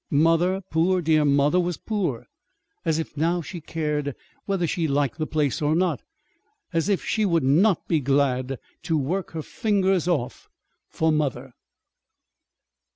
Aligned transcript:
Mother, 0.09 0.61
poor, 0.71 0.99
dear 0.99 1.23
mother, 1.25 1.59
was 1.59 1.77
poor! 1.77 2.25
As 2.83 2.97
if 2.97 3.15
now 3.15 3.43
she 3.43 3.61
cared 3.61 4.15
whether 4.45 4.65
she 4.65 4.87
liked 4.87 5.19
the 5.19 5.27
place 5.27 5.61
or 5.61 5.75
not! 5.75 6.01
As 6.73 6.89
if 6.89 7.05
she 7.05 7.23
would 7.23 7.43
not 7.43 7.87
be 7.87 7.99
glad 7.99 8.57
to 8.81 8.97
work 8.97 9.33
her 9.33 9.43
fingers 9.43 10.07
off 10.07 10.49
for 10.89 11.11
mother! 11.11 11.53